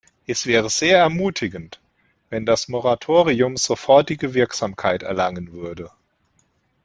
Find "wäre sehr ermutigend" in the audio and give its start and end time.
0.47-1.79